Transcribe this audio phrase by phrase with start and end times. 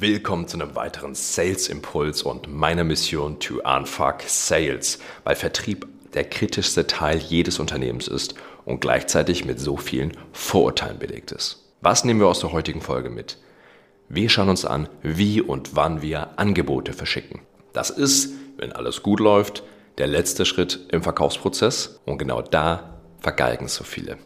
[0.00, 6.24] Willkommen zu einem weiteren Sales Impuls und meiner Mission to unfuck Sales, weil Vertrieb der
[6.24, 8.34] kritischste Teil jedes Unternehmens ist
[8.64, 11.70] und gleichzeitig mit so vielen Vorurteilen belegt ist.
[11.82, 13.36] Was nehmen wir aus der heutigen Folge mit?
[14.08, 17.42] Wir schauen uns an, wie und wann wir Angebote verschicken.
[17.74, 19.64] Das ist, wenn alles gut läuft,
[19.98, 24.16] der letzte Schritt im Verkaufsprozess und genau da vergeigen so viele.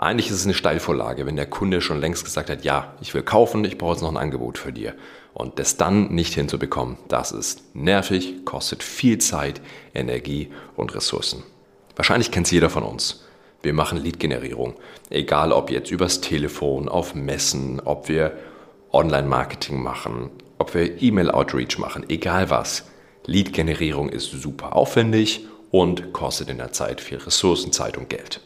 [0.00, 3.24] Eigentlich ist es eine Steilvorlage, wenn der Kunde schon längst gesagt hat, ja, ich will
[3.24, 4.94] kaufen, ich brauche jetzt noch ein Angebot für dir.
[5.34, 9.60] Und das dann nicht hinzubekommen, das ist nervig, kostet viel Zeit,
[9.94, 11.42] Energie und Ressourcen.
[11.96, 13.24] Wahrscheinlich kennt es jeder von uns.
[13.60, 14.74] Wir machen Lead-Generierung.
[15.10, 18.38] Egal ob jetzt übers Telefon, auf Messen, ob wir
[18.92, 22.84] Online-Marketing machen, ob wir E-Mail-Outreach machen, egal was.
[23.26, 28.40] Lead-Generierung ist super aufwendig und kostet in der Zeit viel Ressourcen, Zeit und Geld.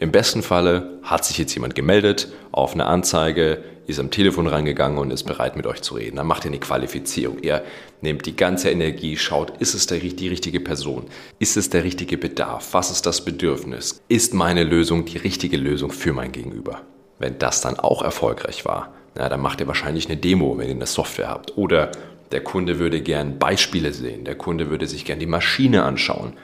[0.00, 4.96] Im besten Falle hat sich jetzt jemand gemeldet auf eine Anzeige, ist am Telefon reingegangen
[4.96, 6.16] und ist bereit mit euch zu reden.
[6.16, 7.38] Dann macht ihr eine Qualifizierung.
[7.42, 7.64] Ihr
[8.00, 11.06] nehmt die ganze Energie, schaut, ist es der, die richtige Person?
[11.40, 12.74] Ist es der richtige Bedarf?
[12.74, 14.00] Was ist das Bedürfnis?
[14.08, 16.82] Ist meine Lösung die richtige Lösung für mein Gegenüber?
[17.18, 20.74] Wenn das dann auch erfolgreich war, na, dann macht ihr wahrscheinlich eine Demo, wenn ihr
[20.76, 21.56] eine Software habt.
[21.56, 21.90] Oder
[22.30, 24.24] der Kunde würde gern Beispiele sehen.
[24.24, 26.34] Der Kunde würde sich gern die Maschine anschauen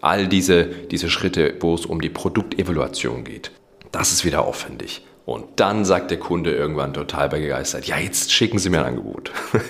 [0.00, 3.50] all diese, diese Schritte, wo es um die Produktevaluation geht.
[3.92, 5.02] Das ist wieder aufwendig.
[5.26, 9.32] Und dann sagt der Kunde irgendwann total begeistert, ja, jetzt schicken Sie mir ein Angebot.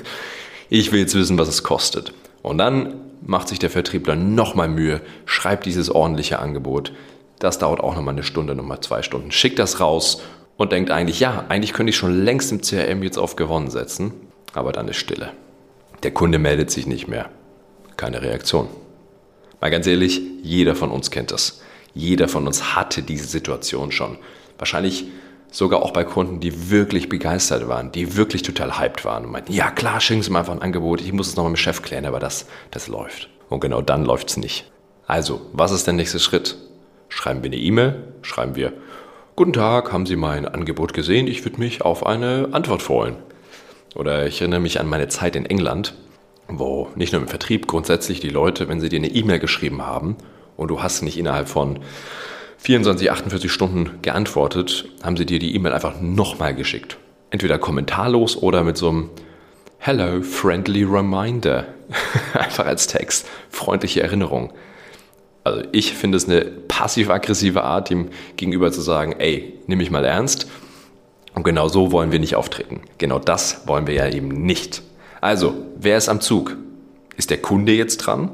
[0.72, 2.12] Ich will jetzt wissen, was es kostet.
[2.42, 6.92] Und dann macht sich der Vertriebler nochmal Mühe, schreibt dieses ordentliche Angebot.
[7.41, 9.33] Das dauert auch nochmal eine Stunde, nochmal zwei Stunden.
[9.33, 10.22] Schickt das raus
[10.56, 14.12] und denkt eigentlich, ja, eigentlich könnte ich schon längst im CRM jetzt auf gewonnen setzen.
[14.55, 15.33] Aber dann ist Stille.
[16.05, 17.31] Der Kunde meldet sich nicht mehr.
[17.97, 18.69] Keine Reaktion.
[19.61, 21.61] Mal ganz ehrlich, jeder von uns kennt das.
[21.94, 24.16] Jeder von uns hatte diese Situation schon.
[24.58, 25.06] Wahrscheinlich
[25.50, 29.53] sogar auch bei Kunden, die wirklich begeistert waren, die wirklich total hyped waren und meinten,
[29.53, 31.83] ja klar, schicken Sie mir einfach ein Angebot, ich muss es nochmal mit dem Chef
[31.83, 33.28] klären, aber das, das läuft.
[33.48, 34.70] Und genau dann läuft es nicht.
[35.06, 36.56] Also, was ist der nächste Schritt?
[37.09, 38.72] Schreiben wir eine E-Mail, schreiben wir,
[39.34, 41.26] Guten Tag, haben Sie mein Angebot gesehen?
[41.26, 43.16] Ich würde mich auf eine Antwort freuen.
[43.94, 45.94] Oder ich erinnere mich an meine Zeit in England
[46.59, 50.16] wo nicht nur im Vertrieb grundsätzlich die Leute, wenn sie dir eine E-Mail geschrieben haben
[50.56, 51.78] und du hast nicht innerhalb von
[52.59, 56.99] 24, 48 Stunden geantwortet, haben sie dir die E-Mail einfach nochmal geschickt.
[57.31, 59.11] Entweder kommentarlos oder mit so einem
[59.78, 61.66] Hello, friendly reminder.
[62.34, 63.27] einfach als Text.
[63.49, 64.53] Freundliche Erinnerung.
[65.43, 70.05] Also ich finde es eine passiv-aggressive Art, ihm gegenüber zu sagen, ey, nimm mich mal
[70.05, 70.49] ernst.
[71.34, 72.82] Und genau so wollen wir nicht auftreten.
[72.99, 74.82] Genau das wollen wir ja eben nicht.
[75.20, 76.56] Also, wer ist am Zug?
[77.16, 78.31] Ist der Kunde jetzt dran?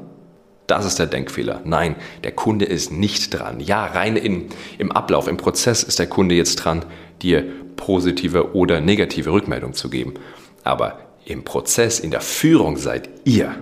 [0.67, 1.61] Das ist der Denkfehler.
[1.63, 3.59] Nein, der Kunde ist nicht dran.
[3.59, 6.85] Ja, rein in, im Ablauf, im Prozess ist der Kunde jetzt dran,
[7.21, 7.45] dir
[7.77, 10.15] positive oder negative Rückmeldung zu geben.
[10.63, 13.55] Aber im Prozess, in der Führung seid ihr.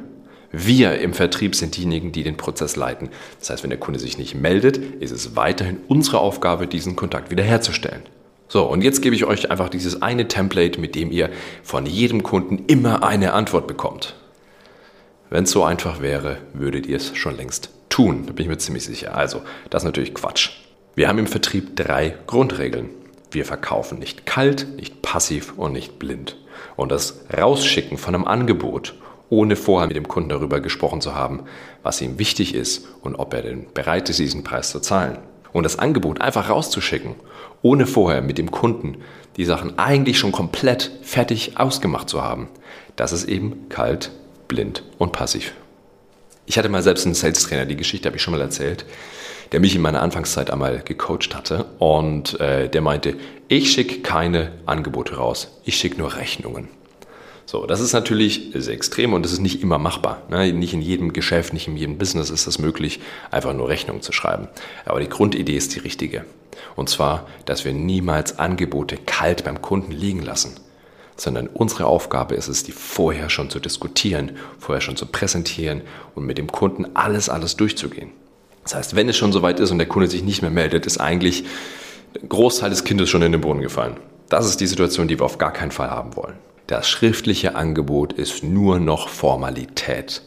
[0.51, 3.09] Wir im Vertrieb sind diejenigen, die den Prozess leiten.
[3.39, 7.29] Das heißt, wenn der Kunde sich nicht meldet, ist es weiterhin unsere Aufgabe, diesen Kontakt
[7.29, 8.03] wiederherzustellen.
[8.55, 11.29] So, und jetzt gebe ich euch einfach dieses eine Template, mit dem ihr
[11.61, 14.16] von jedem Kunden immer eine Antwort bekommt.
[15.29, 18.23] Wenn es so einfach wäre, würdet ihr es schon längst tun.
[18.25, 19.13] Da bin ich mir ziemlich sicher.
[19.13, 20.51] Also, das ist natürlich Quatsch.
[20.95, 22.91] Wir haben im Vertrieb drei Grundregeln.
[23.29, 26.37] Wir verkaufen nicht kalt, nicht passiv und nicht blind.
[26.77, 28.93] Und das Rausschicken von einem Angebot,
[29.29, 31.43] ohne vorher mit dem Kunden darüber gesprochen zu haben,
[31.83, 35.17] was ihm wichtig ist und ob er denn bereit ist, diesen Preis zu zahlen.
[35.55, 37.16] Und das Angebot einfach rauszuschicken
[37.61, 38.97] ohne vorher mit dem Kunden
[39.38, 42.49] die Sachen eigentlich schon komplett fertig ausgemacht zu haben.
[42.97, 44.11] Das ist eben kalt,
[44.49, 45.53] blind und passiv.
[46.45, 48.85] Ich hatte mal selbst einen Sales Trainer, die Geschichte habe ich schon mal erzählt,
[49.53, 53.16] der mich in meiner Anfangszeit einmal gecoacht hatte und äh, der meinte,
[53.47, 56.67] ich schicke keine Angebote raus, ich schicke nur Rechnungen.
[57.47, 60.23] So, das ist natürlich sehr extrem und das ist nicht immer machbar.
[60.29, 60.51] Ne?
[60.51, 64.11] Nicht in jedem Geschäft, nicht in jedem Business ist es möglich, einfach nur Rechnungen zu
[64.11, 64.47] schreiben.
[64.85, 66.25] Aber die Grundidee ist die richtige.
[66.75, 70.55] Und zwar, dass wir niemals Angebote kalt beim Kunden liegen lassen,
[71.17, 75.81] sondern unsere Aufgabe ist es, die vorher schon zu diskutieren, vorher schon zu präsentieren
[76.16, 78.11] und mit dem Kunden alles, alles durchzugehen.
[78.64, 80.97] Das heißt, wenn es schon soweit ist und der Kunde sich nicht mehr meldet, ist
[80.97, 81.46] eigentlich
[82.19, 83.97] ein Großteil des Kindes schon in den Boden gefallen.
[84.29, 86.35] Das ist die Situation, die wir auf gar keinen Fall haben wollen.
[86.67, 90.23] Das schriftliche Angebot ist nur noch Formalität.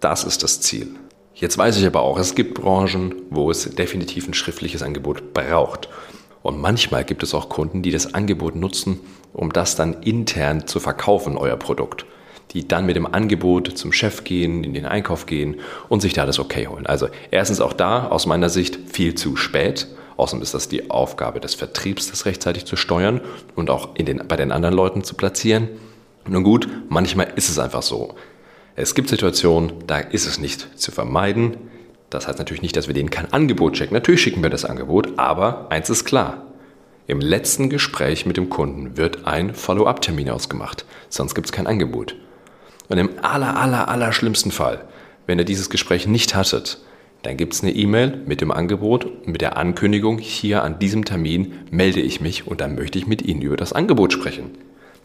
[0.00, 0.88] Das ist das Ziel.
[1.34, 5.90] Jetzt weiß ich aber auch, es gibt Branchen, wo es definitiv ein schriftliches Angebot braucht.
[6.42, 9.00] Und manchmal gibt es auch Kunden, die das Angebot nutzen,
[9.34, 12.06] um das dann intern zu verkaufen, euer Produkt.
[12.52, 15.60] Die dann mit dem Angebot zum Chef gehen, in den Einkauf gehen
[15.90, 16.86] und sich da das Okay holen.
[16.86, 19.88] Also erstens auch da aus meiner Sicht viel zu spät.
[20.16, 23.20] Außerdem ist das die Aufgabe des Vertriebs, das rechtzeitig zu steuern
[23.56, 25.68] und auch in den, bei den anderen Leuten zu platzieren.
[26.26, 28.14] Nun gut, manchmal ist es einfach so.
[28.76, 31.56] Es gibt Situationen, da ist es nicht zu vermeiden.
[32.10, 33.94] Das heißt natürlich nicht, dass wir denen kein Angebot schicken.
[33.94, 36.42] Natürlich schicken wir das Angebot, aber eins ist klar.
[37.06, 42.16] Im letzten Gespräch mit dem Kunden wird ein Follow-up-Termin ausgemacht, sonst gibt es kein Angebot.
[42.88, 44.84] Und im aller, aller, aller schlimmsten Fall,
[45.26, 46.78] wenn ihr dieses Gespräch nicht hattet,
[47.24, 51.04] dann gibt es eine E-Mail mit dem Angebot und mit der Ankündigung, hier an diesem
[51.04, 54.50] Termin melde ich mich und dann möchte ich mit Ihnen über das Angebot sprechen.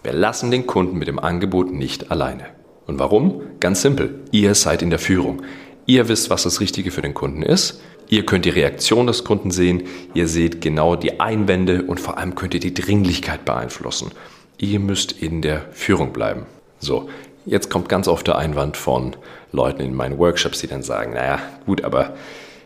[0.04, 2.46] Wir lassen den Kunden mit dem Angebot nicht alleine.
[2.88, 3.42] Und warum?
[3.60, 4.20] Ganz simpel.
[4.32, 5.44] Ihr seid in der Führung.
[5.86, 7.82] Ihr wisst, was das Richtige für den Kunden ist.
[8.10, 9.84] Ihr könnt die Reaktion des Kunden sehen.
[10.14, 14.12] Ihr seht genau die Einwände und vor allem könnt ihr die Dringlichkeit beeinflussen.
[14.58, 16.48] Ihr müsst in der Führung bleiben.
[16.80, 17.10] So,
[17.46, 19.16] jetzt kommt ganz oft der Einwand von
[19.52, 22.16] Leuten in meinen Workshops, die dann sagen, naja, gut, aber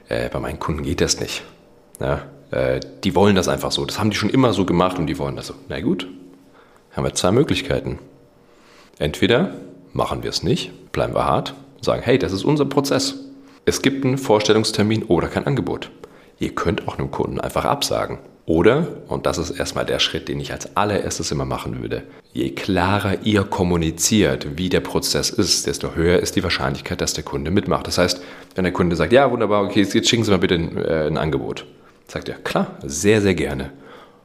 [0.10, 1.44] äh, bei meinen Kunden geht das nicht.
[2.00, 2.22] Ja,
[2.52, 3.86] äh, die wollen das einfach so.
[3.86, 5.56] Das haben die schon immer so gemacht und die wollen das so.
[5.70, 6.08] Na gut,
[6.92, 8.00] haben wir zwei Möglichkeiten.
[9.00, 9.52] Entweder
[9.94, 11.54] machen wir es nicht, bleiben wir hart
[11.84, 13.16] sagen, hey, das ist unser Prozess.
[13.66, 15.92] Es gibt einen Vorstellungstermin oder kein Angebot.
[16.40, 18.20] Ihr könnt auch einem Kunden einfach absagen.
[18.46, 22.04] Oder, und das ist erstmal der Schritt, den ich als allererstes immer machen würde,
[22.34, 27.24] je klarer ihr kommuniziert, wie der Prozess ist, desto höher ist die Wahrscheinlichkeit, dass der
[27.24, 27.88] Kunde mitmacht.
[27.88, 28.22] Das heißt,
[28.56, 31.18] wenn der Kunde sagt, ja, wunderbar, okay, jetzt schicken Sie mal bitte ein, äh, ein
[31.18, 31.66] Angebot,
[32.08, 33.72] sagt er, klar, sehr, sehr gerne.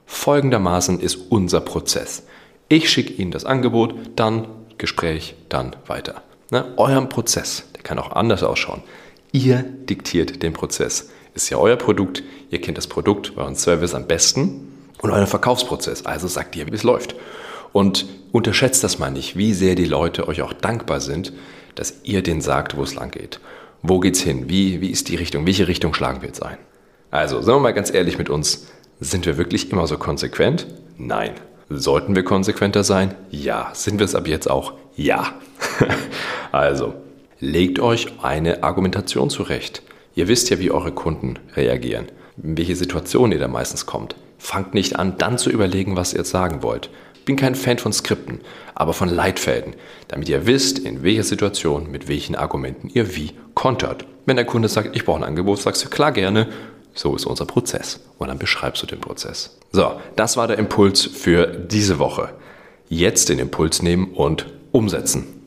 [0.06, 2.24] Folgendermaßen ist unser Prozess.
[2.68, 4.48] Ich schicke Ihnen das Angebot, dann
[4.78, 6.22] Gespräch, dann weiter.
[6.50, 6.64] Ne?
[6.76, 8.82] Euren Prozess, der kann auch anders ausschauen.
[9.32, 11.10] Ihr diktiert den Prozess.
[11.38, 16.04] Ist ja euer Produkt, ihr kennt das Produkt, euren Service am besten und euren Verkaufsprozess.
[16.04, 17.14] Also sagt ihr, wie es läuft.
[17.72, 21.32] Und unterschätzt das mal nicht, wie sehr die Leute euch auch dankbar sind,
[21.76, 23.38] dass ihr denen sagt, wo es lang geht.
[23.82, 24.50] Wo geht's hin?
[24.50, 25.46] Wie, wie ist die Richtung?
[25.46, 26.58] Welche Richtung schlagen wir jetzt ein?
[27.12, 28.66] Also, sagen wir mal ganz ehrlich mit uns,
[28.98, 30.66] sind wir wirklich immer so konsequent?
[30.96, 31.34] Nein.
[31.68, 33.14] Sollten wir konsequenter sein?
[33.30, 33.70] Ja.
[33.74, 34.72] Sind wir es ab jetzt auch?
[34.96, 35.34] Ja.
[36.50, 36.94] also,
[37.38, 39.82] legt euch eine Argumentation zurecht.
[40.18, 42.06] Ihr wisst ja, wie eure Kunden reagieren,
[42.42, 44.16] in welche Situation ihr da meistens kommt.
[44.36, 46.90] Fangt nicht an, dann zu überlegen, was ihr jetzt sagen wollt.
[47.24, 48.40] Bin kein Fan von Skripten,
[48.74, 49.74] aber von Leitfäden,
[50.08, 54.06] damit ihr wisst, in welcher Situation, mit welchen Argumenten ihr wie kontert.
[54.26, 56.48] Wenn der Kunde sagt, ich brauche ein Angebot, sagst du klar gerne,
[56.94, 58.00] so ist unser Prozess.
[58.18, 59.56] Und dann beschreibst du den Prozess.
[59.70, 62.30] So, das war der Impuls für diese Woche.
[62.88, 65.37] Jetzt den Impuls nehmen und umsetzen.